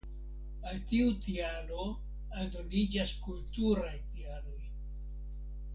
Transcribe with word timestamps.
Al 0.69 0.79
tiu 0.91 1.11
tialo 1.25 1.85
aldoniĝas 2.45 3.15
kulturaj 3.27 3.95
tialoj. 4.17 4.59